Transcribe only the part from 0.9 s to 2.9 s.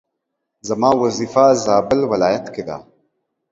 وظيفه زابل ولايت کي ده